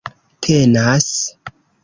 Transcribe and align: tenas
tenas 0.41 1.13